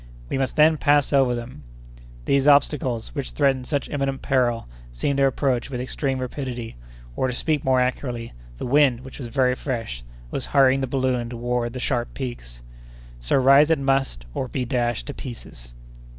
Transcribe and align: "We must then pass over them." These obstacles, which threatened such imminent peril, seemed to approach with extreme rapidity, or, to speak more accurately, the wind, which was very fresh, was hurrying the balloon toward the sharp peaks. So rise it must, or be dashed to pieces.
"We 0.29 0.39
must 0.39 0.55
then 0.55 0.77
pass 0.77 1.13
over 1.13 1.35
them." 1.35 1.61
These 2.25 2.47
obstacles, 2.47 3.13
which 3.13 3.29
threatened 3.33 3.67
such 3.67 3.87
imminent 3.87 4.23
peril, 4.23 4.67
seemed 4.91 5.17
to 5.17 5.27
approach 5.27 5.69
with 5.69 5.79
extreme 5.79 6.17
rapidity, 6.17 6.75
or, 7.15 7.27
to 7.27 7.33
speak 7.35 7.63
more 7.63 7.79
accurately, 7.79 8.33
the 8.57 8.65
wind, 8.65 9.01
which 9.01 9.19
was 9.19 9.27
very 9.27 9.53
fresh, 9.53 10.03
was 10.31 10.47
hurrying 10.47 10.81
the 10.81 10.87
balloon 10.87 11.29
toward 11.29 11.73
the 11.73 11.79
sharp 11.79 12.15
peaks. 12.15 12.63
So 13.19 13.35
rise 13.35 13.69
it 13.69 13.77
must, 13.77 14.25
or 14.33 14.47
be 14.47 14.65
dashed 14.65 15.05
to 15.05 15.13
pieces. 15.13 15.71